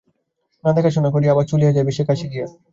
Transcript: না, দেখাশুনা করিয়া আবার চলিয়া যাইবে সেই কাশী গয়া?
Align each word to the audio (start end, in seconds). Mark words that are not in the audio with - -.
না, 0.63 0.69
দেখাশুনা 0.77 1.09
করিয়া 1.11 1.31
আবার 1.33 1.45
চলিয়া 1.51 1.73
যাইবে 1.73 1.91
সেই 1.93 2.07
কাশী 2.09 2.25
গয়া? 2.31 2.47